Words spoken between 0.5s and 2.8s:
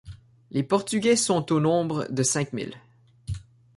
Portugais sont au nombre de cinq mille.